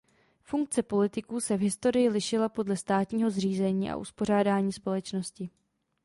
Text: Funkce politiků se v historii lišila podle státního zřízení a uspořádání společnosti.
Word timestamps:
Funkce 0.41 0.83
politiků 0.83 1.39
se 1.41 1.57
v 1.57 1.59
historii 1.59 2.09
lišila 2.09 2.49
podle 2.49 2.77
státního 2.77 3.29
zřízení 3.29 3.91
a 3.91 3.95
uspořádání 3.95 4.73
společnosti. 4.73 5.49